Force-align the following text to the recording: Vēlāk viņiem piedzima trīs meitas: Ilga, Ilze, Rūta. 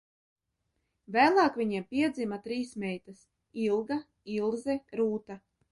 Vēlāk 1.17 1.59
viņiem 1.61 1.85
piedzima 1.93 2.41
trīs 2.49 2.73
meitas: 2.85 3.23
Ilga, 3.69 4.01
Ilze, 4.39 4.83
Rūta. 5.03 5.45